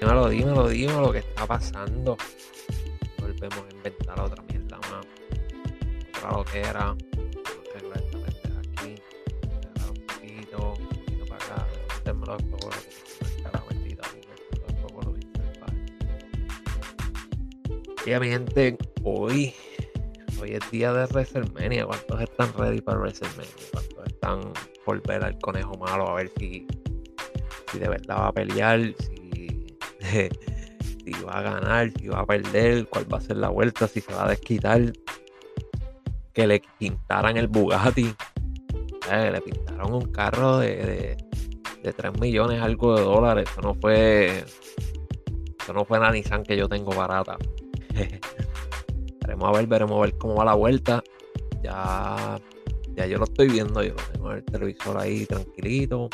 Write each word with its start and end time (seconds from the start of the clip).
Dímelo, 0.00 0.30
dímelo, 0.30 0.68
dímelo, 0.68 1.12
¿qué 1.12 1.18
está 1.18 1.46
pasando? 1.46 2.16
Volvemos 3.18 3.58
a 3.58 3.76
inventar 3.76 4.18
otra 4.18 4.42
mierda 4.44 4.78
más. 4.78 5.06
Otra 6.16 6.30
lo 6.38 6.44
que 6.44 6.60
era. 6.60 6.96
Arreglar 7.74 7.98
esta 7.98 8.18
pendeja 8.18 8.60
aquí. 8.60 8.94
Un 9.88 10.06
poquito, 10.06 10.72
un 10.72 10.88
poquito 10.88 11.26
para 11.26 11.44
acá. 11.44 11.66
Mi 18.20 18.28
gente, 18.28 18.78
hoy, 19.04 19.54
hoy 20.40 20.52
es 20.52 20.70
día 20.70 20.94
de 20.94 21.04
WrestleMania. 21.06 21.84
¿Cuántos 21.84 22.22
están 22.22 22.52
ready 22.54 22.80
para 22.80 22.98
WrestleMania? 22.98 23.52
¿Cuántos 23.70 24.06
están 24.06 24.52
por 24.86 25.12
al 25.12 25.38
conejo 25.40 25.74
malo 25.74 26.08
a 26.08 26.14
ver 26.14 26.32
si, 26.38 26.66
si 27.70 27.78
de 27.78 27.88
verdad 27.88 28.16
va 28.16 28.28
a 28.28 28.32
pelear? 28.32 28.94
Va 31.30 31.38
a 31.38 31.42
ganar, 31.42 31.90
si 31.92 32.08
va 32.08 32.20
a 32.20 32.26
perder, 32.26 32.86
cuál 32.88 33.12
va 33.12 33.18
a 33.18 33.20
ser 33.20 33.36
la 33.36 33.48
vuelta, 33.48 33.86
si 33.86 34.00
se 34.00 34.12
va 34.12 34.24
a 34.26 34.30
desquitar. 34.30 34.92
Que 36.32 36.46
le 36.46 36.62
pintaran 36.78 37.36
el 37.36 37.48
Bugatti. 37.48 38.14
le 39.10 39.40
pintaron 39.40 39.94
un 39.94 40.12
carro 40.12 40.58
de, 40.58 41.16
de, 41.82 41.92
3 41.92 42.20
millones 42.20 42.62
algo 42.62 42.96
de 42.96 43.02
dólares. 43.02 43.48
Eso 43.50 43.60
no 43.62 43.74
fue. 43.74 44.44
Eso 45.60 45.72
no 45.74 45.84
fue 45.84 45.98
la 45.98 46.10
Nissan 46.10 46.44
que 46.44 46.56
yo 46.56 46.68
tengo 46.68 46.92
barata. 46.92 47.36
veremos 49.20 49.48
a 49.48 49.52
ver, 49.52 49.66
veremos 49.66 49.98
a 49.98 50.02
ver 50.02 50.18
cómo 50.18 50.36
va 50.36 50.44
la 50.44 50.54
vuelta. 50.54 51.02
Ya, 51.62 52.38
ya 52.94 53.06
yo 53.06 53.18
lo 53.18 53.24
estoy 53.24 53.48
viendo, 53.48 53.82
yo 53.82 53.94
lo 53.94 54.02
tengo 54.12 54.30
en 54.30 54.38
el 54.38 54.44
televisor 54.44 54.98
ahí 54.98 55.26
tranquilito 55.26 56.08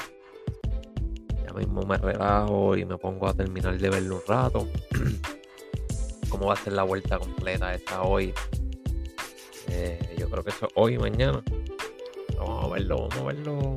mismo 1.57 1.83
me 1.83 1.97
relajo 1.97 2.77
y 2.77 2.85
me 2.85 2.99
pongo 2.99 3.27
a 3.27 3.35
terminar 3.35 3.79
de 3.79 3.91
verlo 3.91 4.17
un 4.17 4.23
rato. 4.29 4.69
¿Cómo 6.29 6.47
va 6.47 6.55
a 6.55 6.57
ser 6.57 6.75
la 6.75 6.83
vuelta 6.83 7.19
completa 7.19 7.73
esta 7.73 8.03
hoy? 8.03 8.33
Eh, 9.69 10.17
yo 10.19 10.29
creo 10.29 10.45
que 10.45 10.51
eso 10.51 10.69
hoy 10.75 10.95
y 10.95 10.99
mañana. 10.99 11.43
Vamos 12.37 12.65
a 12.65 12.69
verlo, 12.69 13.09
vamos 13.09 13.17
a 13.17 13.23
verlo 13.25 13.75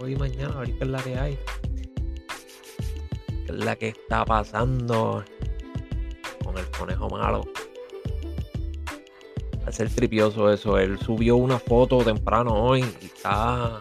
hoy 0.00 0.12
y 0.12 0.16
mañana, 0.16 0.54
a 0.56 0.60
ver 0.60 0.76
qué 0.78 0.84
es 0.84 0.90
la 0.90 1.02
que 1.02 1.18
hay. 1.18 1.38
¿Qué 3.46 3.52
es 3.52 3.64
la 3.64 3.76
que 3.76 3.88
está 3.88 4.24
pasando 4.24 5.24
con 6.42 6.56
el 6.56 6.66
conejo 6.70 7.10
malo? 7.10 7.44
Va 9.62 9.68
a 9.68 9.72
ser 9.72 9.90
tripioso 9.90 10.50
eso. 10.50 10.78
Él 10.78 10.98
subió 10.98 11.36
una 11.36 11.58
foto 11.58 11.98
temprano 11.98 12.54
hoy 12.54 12.84
y 13.02 13.06
está 13.06 13.78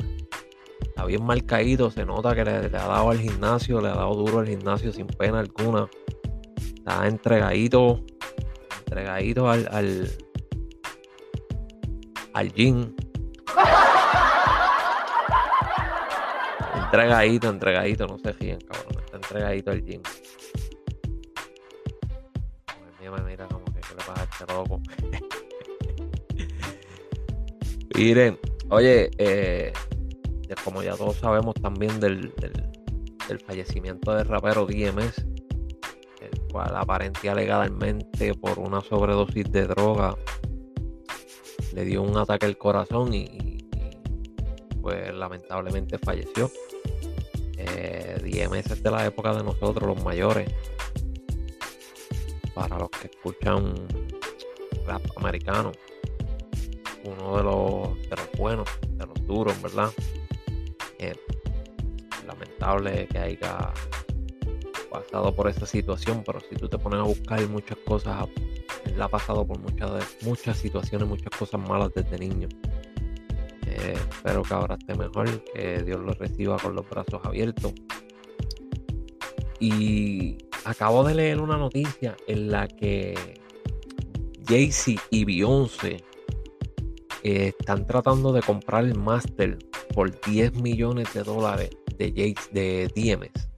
está 0.99 1.07
bien 1.07 1.23
mal 1.23 1.45
caído, 1.45 1.89
se 1.89 2.03
nota 2.03 2.35
que 2.35 2.43
le, 2.43 2.51
ha 2.51 2.67
dado 2.67 3.09
al 3.09 3.19
gimnasio, 3.19 3.79
le 3.79 3.87
ha 3.87 3.95
dado 3.95 4.15
duro 4.15 4.39
al 4.39 4.47
gimnasio 4.47 4.91
sin 4.91 5.07
pena 5.07 5.39
alguna. 5.39 5.89
Está 6.57 7.07
entregadito, 7.07 8.03
entregadito 8.79 9.49
al, 9.49 9.69
al, 9.71 10.11
al 12.33 12.51
gym. 12.51 12.93
entregadito, 16.83 17.49
entregadito, 17.49 18.05
no 18.05 18.17
se 18.17 18.33
ríen, 18.33 18.59
cabrón. 18.59 19.01
Está 19.05 19.15
entregadito 19.15 19.71
al 19.71 19.81
gym. 19.81 20.01
Mira, 22.99 23.11
me 23.11 23.21
mira 23.21 23.47
como 23.47 23.63
que, 23.63 23.79
le 23.79 24.03
pasa 24.05 24.19
a 24.19 24.23
este 24.25 24.53
loco. 24.53 24.81
Miren, 27.95 28.37
oye, 28.69 29.09
eh, 29.17 29.71
como 30.63 30.81
ya 30.81 30.95
todos 30.95 31.17
sabemos 31.17 31.55
también 31.55 31.99
del, 31.99 32.33
fallecimiento 33.45 34.13
del 34.13 34.27
rapero 34.27 34.65
DMS, 34.65 35.19
el 36.21 36.41
cual 36.51 36.75
aparente 36.75 37.29
alegadamente 37.29 38.33
por 38.33 38.59
una 38.59 38.81
sobredosis 38.81 39.51
de 39.51 39.67
droga 39.67 40.15
le 41.73 41.85
dio 41.85 42.01
un 42.01 42.17
ataque 42.17 42.47
al 42.47 42.57
corazón 42.57 43.13
y, 43.13 43.69
pues 44.81 45.13
lamentablemente 45.13 45.97
falleció. 45.99 46.51
Eh, 47.57 48.17
DMS 48.23 48.71
es 48.71 48.83
de 48.83 48.91
la 48.91 49.05
época 49.05 49.33
de 49.33 49.43
nosotros, 49.43 49.95
los 49.95 50.03
mayores. 50.03 50.51
Para 52.55 52.79
los 52.79 52.89
que 52.89 53.07
escuchan 53.07 53.75
rap 54.85 55.01
americano, 55.17 55.71
uno 57.03 57.37
de 57.37 57.43
los, 57.43 58.09
de 58.09 58.15
los 58.15 58.31
buenos, 58.37 58.69
de 58.89 59.05
los 59.05 59.27
duros, 59.27 59.61
¿verdad? 59.61 59.91
Lamentable 62.25 63.07
que 63.07 63.17
haya 63.17 63.73
pasado 64.89 65.35
por 65.35 65.47
esta 65.47 65.65
situación, 65.65 66.23
pero 66.25 66.39
si 66.39 66.55
tú 66.55 66.67
te 66.67 66.77
pones 66.77 66.99
a 66.99 67.03
buscar 67.03 67.47
muchas 67.47 67.77
cosas, 67.85 68.27
él 68.85 69.01
ha 69.01 69.07
pasado 69.07 69.45
por 69.45 69.59
muchas, 69.59 70.17
muchas 70.23 70.57
situaciones, 70.57 71.07
muchas 71.07 71.29
cosas 71.37 71.61
malas 71.61 71.91
desde 71.93 72.17
niño. 72.17 72.47
Eh, 73.65 73.93
espero 73.95 74.41
que 74.43 74.53
ahora 74.53 74.75
esté 74.75 74.95
mejor, 74.95 75.43
que 75.53 75.83
Dios 75.83 75.99
lo 76.01 76.13
reciba 76.13 76.57
con 76.57 76.75
los 76.75 76.89
brazos 76.89 77.21
abiertos. 77.23 77.73
Y 79.59 80.37
acabo 80.65 81.03
de 81.03 81.15
leer 81.15 81.41
una 81.41 81.57
noticia 81.57 82.15
en 82.27 82.49
la 82.49 82.67
que 82.67 83.39
Jay-Z 84.47 85.01
y 85.11 85.25
Beyoncé 85.25 86.03
eh, 87.23 87.53
están 87.57 87.85
tratando 87.85 88.31
de 88.31 88.41
comprar 88.41 88.85
el 88.85 88.97
máster 88.97 89.57
por 89.93 90.19
10 90.21 90.55
millones 90.55 91.13
de 91.13 91.23
dólares 91.23 91.69
de 91.97 92.09
Jakes 92.09 92.49
de 92.51 92.87
DMS. 92.95 93.49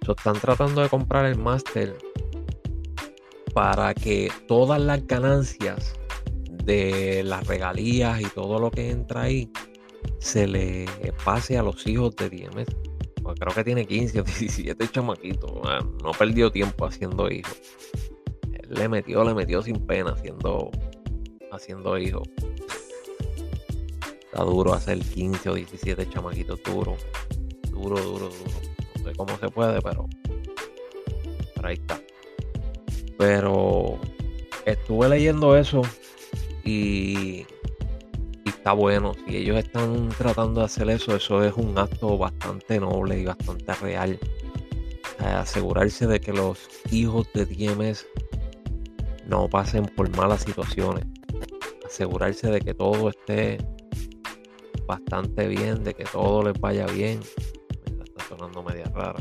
están 0.00 0.40
tratando 0.40 0.82
de 0.82 0.88
comprar 0.88 1.26
el 1.26 1.38
máster 1.38 1.96
para 3.52 3.94
que 3.94 4.30
todas 4.46 4.80
las 4.80 5.06
ganancias 5.06 5.94
de 6.64 7.22
las 7.24 7.46
regalías 7.46 8.20
y 8.20 8.26
todo 8.26 8.58
lo 8.58 8.70
que 8.70 8.90
entra 8.90 9.22
ahí 9.22 9.50
se 10.18 10.46
le 10.46 10.86
pase 11.24 11.58
a 11.58 11.62
los 11.62 11.86
hijos 11.86 12.14
de 12.16 12.30
DMS. 12.30 12.66
Pues 13.22 13.40
creo 13.40 13.54
que 13.54 13.64
tiene 13.64 13.86
15 13.86 14.20
o 14.20 14.24
17 14.24 14.88
chamaquitos. 14.88 15.50
No 16.02 16.10
perdió 16.18 16.50
tiempo 16.50 16.86
haciendo 16.86 17.30
hijos. 17.30 17.58
le 18.68 18.88
metió, 18.88 19.24
le 19.24 19.34
metió 19.34 19.62
sin 19.62 19.76
pena 19.86 20.12
haciendo, 20.12 20.70
haciendo 21.50 21.96
hijos. 21.98 22.28
Está 24.34 24.46
duro 24.46 24.74
hacer 24.74 24.98
15 24.98 25.48
o 25.48 25.54
17 25.54 26.08
chamaquitos 26.08 26.60
duro. 26.64 26.96
Duro, 27.70 27.96
duro, 28.00 28.28
duro. 28.30 28.30
No 28.98 29.04
sé 29.08 29.16
cómo 29.16 29.38
se 29.38 29.48
puede, 29.48 29.80
pero. 29.80 30.08
Pero 31.54 31.68
ahí 31.68 31.74
está. 31.74 32.00
Pero 33.16 33.96
estuve 34.66 35.08
leyendo 35.08 35.56
eso 35.56 35.82
y, 36.64 37.46
y 38.44 38.48
está 38.48 38.72
bueno. 38.72 39.12
Si 39.24 39.36
ellos 39.36 39.56
están 39.56 40.08
tratando 40.08 40.62
de 40.62 40.66
hacer 40.66 40.90
eso, 40.90 41.14
eso 41.14 41.44
es 41.44 41.54
un 41.54 41.78
acto 41.78 42.18
bastante 42.18 42.80
noble 42.80 43.20
y 43.20 43.26
bastante 43.26 43.72
real. 43.74 44.18
asegurarse 45.20 46.08
de 46.08 46.18
que 46.20 46.32
los 46.32 46.58
hijos 46.90 47.28
de 47.34 47.46
DMS 47.46 48.04
no 49.28 49.48
pasen 49.48 49.84
por 49.84 50.08
malas 50.16 50.42
situaciones. 50.42 51.04
Asegurarse 51.86 52.50
de 52.50 52.60
que 52.60 52.74
todo 52.74 53.10
esté 53.10 53.58
bastante 54.86 55.48
bien, 55.48 55.84
de 55.84 55.94
que 55.94 56.04
todo 56.04 56.42
les 56.42 56.60
vaya 56.60 56.86
bien. 56.86 57.20
está 57.84 58.24
sonando 58.28 58.62
media 58.62 58.84
rara. 58.94 59.18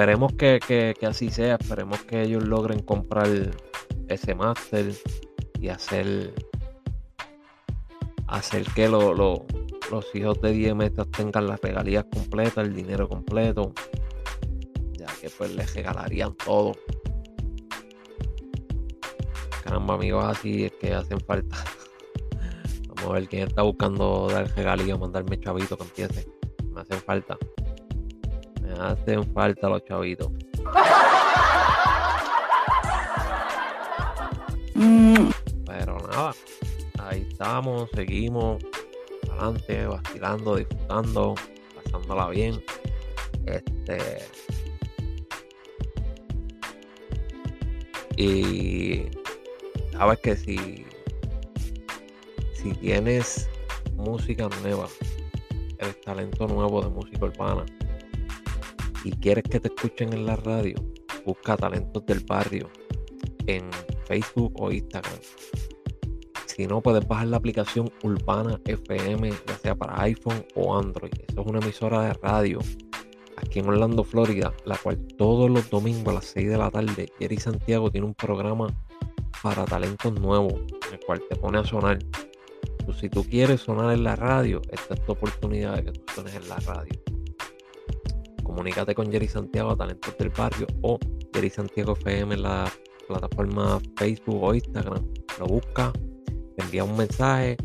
esperemos 0.00 0.32
que, 0.32 0.94
así 1.06 1.30
sea, 1.30 1.56
esperemos 1.60 2.02
que 2.04 2.22
ellos 2.22 2.44
logren 2.44 2.80
comprar 2.80 3.28
ese 4.08 4.34
máster 4.34 4.94
y 5.60 5.68
hacer 5.68 6.32
hacer 8.28 8.64
que 8.74 8.88
los 8.88 10.14
hijos 10.14 10.40
de 10.40 10.52
10 10.52 10.74
metas 10.76 11.10
tengan 11.10 11.48
las 11.48 11.60
regalías 11.60 12.04
completas, 12.04 12.64
el 12.66 12.74
dinero 12.74 13.08
completo, 13.08 13.72
ya 14.92 15.06
que 15.20 15.28
pues 15.28 15.54
les 15.54 15.74
regalarían 15.74 16.34
todo. 16.34 16.72
Caramba, 19.64 19.94
amigos, 19.94 20.24
así 20.24 20.64
es 20.64 20.72
que 20.80 20.94
hacen 20.94 21.20
falta. 21.20 21.56
A 23.02 23.08
ver 23.12 23.28
quién 23.28 23.48
está 23.48 23.62
buscando 23.62 24.28
dar 24.28 24.46
regalío, 24.54 24.98
mandarme 24.98 25.40
chavitos 25.40 25.78
que 25.78 25.84
empiece. 25.84 26.28
Me 26.72 26.82
hacen 26.82 27.00
falta. 27.00 27.38
Me 28.62 28.72
hacen 28.72 29.24
falta 29.32 29.68
los 29.68 29.84
chavitos. 29.84 30.30
Pero 35.66 35.98
nada, 36.10 36.32
ahí 36.98 37.26
estamos, 37.30 37.88
seguimos 37.94 38.62
adelante, 39.30 39.86
vacilando, 39.86 40.56
disfrutando, 40.56 41.34
pasándola 41.82 42.28
bien. 42.28 42.62
Este. 43.46 43.98
Y 48.16 49.04
sabes 49.92 50.18
que 50.20 50.36
si 50.36 50.84
si 52.60 52.72
tienes 52.72 53.48
música 53.96 54.48
nueva 54.62 54.86
el 55.78 55.96
talento 56.00 56.46
nuevo 56.46 56.82
de 56.82 56.90
música 56.90 57.24
urbana 57.24 57.64
y 59.02 59.12
quieres 59.12 59.44
que 59.44 59.60
te 59.60 59.68
escuchen 59.68 60.12
en 60.12 60.26
la 60.26 60.36
radio, 60.36 60.74
busca 61.24 61.56
talentos 61.56 62.04
del 62.04 62.20
barrio 62.20 62.68
en 63.46 63.70
Facebook 64.04 64.52
o 64.60 64.70
Instagram. 64.70 65.18
Si 66.46 66.66
no, 66.66 66.82
puedes 66.82 67.06
bajar 67.08 67.28
la 67.28 67.38
aplicación 67.38 67.90
Urbana 68.02 68.60
FM, 68.66 69.30
ya 69.30 69.56
sea 69.56 69.74
para 69.74 70.02
iPhone 70.02 70.44
o 70.54 70.76
Android. 70.76 71.12
Eso 71.28 71.40
es 71.40 71.46
una 71.46 71.60
emisora 71.60 72.02
de 72.02 72.12
radio 72.14 72.58
aquí 73.36 73.60
en 73.60 73.68
Orlando, 73.68 74.04
Florida, 74.04 74.52
la 74.66 74.76
cual 74.76 74.98
todos 75.16 75.50
los 75.50 75.70
domingos 75.70 76.08
a 76.08 76.16
las 76.16 76.26
6 76.26 76.50
de 76.50 76.58
la 76.58 76.70
tarde, 76.70 77.10
Jerry 77.18 77.38
Santiago 77.38 77.90
tiene 77.90 78.06
un 78.06 78.14
programa 78.14 78.66
para 79.42 79.64
talentos 79.64 80.12
nuevos, 80.20 80.60
el 80.92 81.00
cual 81.06 81.22
te 81.26 81.36
pone 81.36 81.58
a 81.58 81.64
sonar. 81.64 81.98
Si 82.92 83.08
tú 83.08 83.24
quieres 83.24 83.60
sonar 83.60 83.92
en 83.92 84.04
la 84.04 84.16
radio, 84.16 84.60
esta 84.70 84.94
es 84.94 85.04
tu 85.04 85.12
oportunidad 85.12 85.76
de 85.76 85.84
que 85.84 85.92
tú 85.92 86.00
suenes 86.14 86.34
en 86.34 86.48
la 86.48 86.56
radio. 86.56 87.00
Comunícate 88.42 88.94
con 88.94 89.10
Jerry 89.10 89.28
Santiago, 89.28 89.76
Talentos 89.76 90.16
del 90.18 90.30
Barrio, 90.30 90.66
o 90.82 90.98
Jerry 91.32 91.50
Santiago 91.50 91.92
FM 91.92 92.34
en 92.34 92.42
la 92.42 92.70
plataforma 93.06 93.80
Facebook 93.96 94.42
o 94.42 94.54
Instagram. 94.54 95.04
Lo 95.38 95.46
busca, 95.46 95.92
te 96.56 96.64
envía 96.64 96.84
un 96.84 96.96
mensaje, 96.96 97.56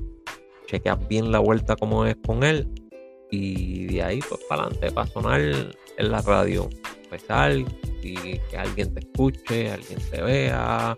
chequeas 0.67 1.07
bien 1.07 1.31
la 1.31 1.39
vuelta 1.39 1.75
como 1.75 2.05
es 2.05 2.15
con 2.25 2.43
él 2.43 2.69
y 3.31 3.87
de 3.87 4.03
ahí 4.03 4.19
pues 4.27 4.41
para 4.47 4.63
adelante, 4.63 4.91
para 4.91 5.07
sonar 5.07 5.41
en 5.41 6.11
la 6.11 6.21
radio, 6.21 6.69
empezar 7.03 7.51
y 7.57 7.65
que 8.49 8.57
alguien 8.57 8.93
te 8.93 8.99
escuche, 8.99 9.71
alguien 9.71 9.99
te 10.11 10.21
vea, 10.21 10.95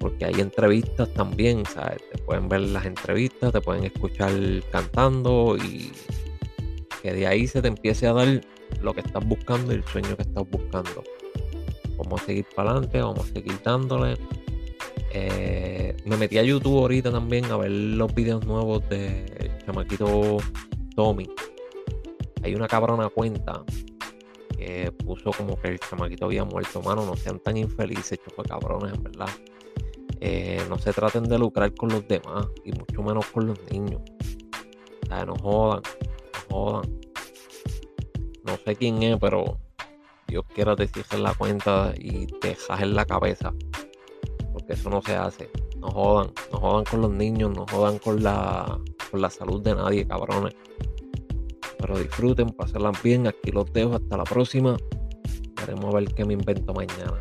porque 0.00 0.24
hay 0.24 0.40
entrevistas 0.40 1.12
también, 1.12 1.64
¿sabes? 1.66 1.98
Te 2.10 2.18
pueden 2.18 2.48
ver 2.48 2.62
las 2.62 2.86
entrevistas, 2.86 3.52
te 3.52 3.60
pueden 3.60 3.84
escuchar 3.84 4.32
cantando 4.72 5.56
y 5.58 5.92
que 7.02 7.12
de 7.12 7.26
ahí 7.26 7.46
se 7.46 7.60
te 7.60 7.68
empiece 7.68 8.06
a 8.06 8.14
dar 8.14 8.40
lo 8.80 8.94
que 8.94 9.00
estás 9.00 9.24
buscando 9.26 9.72
y 9.72 9.76
el 9.76 9.84
sueño 9.84 10.16
que 10.16 10.22
estás 10.22 10.48
buscando. 10.50 11.04
Vamos 11.98 12.22
a 12.22 12.24
seguir 12.24 12.46
para 12.56 12.70
adelante, 12.70 13.00
vamos 13.00 13.28
a 13.28 13.32
seguir 13.32 13.60
dándole. 13.62 14.16
Eh, 15.12 15.94
me 16.06 16.16
metí 16.16 16.38
a 16.38 16.44
YouTube 16.44 16.78
ahorita 16.78 17.10
también 17.10 17.44
a 17.46 17.58
ver 17.58 17.70
los 17.70 18.14
videos 18.14 18.46
nuevos 18.46 18.88
de 18.88 19.50
chamaquito 19.66 20.38
Tommy. 20.96 21.28
Hay 22.42 22.54
una 22.54 22.68
cabrona 22.68 23.10
cuenta 23.10 23.62
que 24.56 24.90
puso 24.92 25.30
como 25.32 25.60
que 25.60 25.68
el 25.68 25.78
chamaquito 25.78 26.24
había 26.24 26.44
muerto. 26.44 26.80
Mano, 26.80 27.04
no 27.04 27.16
sean 27.16 27.38
tan 27.40 27.58
infelices, 27.58 28.18
fue 28.34 28.44
cabrones, 28.46 28.94
en 28.94 29.02
verdad. 29.02 29.28
Eh, 30.20 30.62
no 30.68 30.78
se 30.78 30.92
traten 30.92 31.24
de 31.24 31.38
lucrar 31.38 31.74
con 31.74 31.88
los 31.88 32.06
demás 32.06 32.46
y 32.64 32.72
mucho 32.72 33.02
menos 33.02 33.26
con 33.26 33.46
los 33.46 33.58
niños. 33.70 34.02
No 35.08 35.34
jodan, 35.36 35.82
no 36.50 36.56
jodan. 36.56 37.00
No 38.44 38.56
sé 38.64 38.76
quién 38.76 39.02
es, 39.02 39.18
pero 39.18 39.58
Dios 40.28 40.44
quiera 40.54 40.76
te 40.76 40.86
cierren 40.86 41.22
la 41.22 41.34
cuenta 41.34 41.92
y 41.96 42.26
te 42.26 42.56
en 42.78 42.94
la 42.94 43.04
cabeza. 43.04 43.52
Porque 44.52 44.74
eso 44.74 44.90
no 44.90 45.02
se 45.02 45.16
hace. 45.16 45.50
No 45.78 45.88
jodan, 45.90 46.32
no 46.52 46.60
jodan 46.60 46.84
con 46.84 47.00
los 47.00 47.10
niños, 47.10 47.50
no 47.56 47.66
jodan 47.66 47.98
con 47.98 48.22
la, 48.22 48.78
con 49.10 49.20
la 49.20 49.30
salud 49.30 49.62
de 49.62 49.74
nadie, 49.74 50.06
cabrones. 50.06 50.54
Pero 51.78 51.98
disfruten, 51.98 52.50
pasenla 52.50 52.92
bien. 53.02 53.26
Aquí 53.26 53.50
los 53.50 53.72
dejo. 53.72 53.94
Hasta 53.94 54.16
la 54.16 54.24
próxima. 54.24 54.76
Veremos 55.56 55.86
a 55.86 55.98
ver 55.98 56.14
qué 56.14 56.24
me 56.24 56.34
invento 56.34 56.74
mañana. 56.74 57.18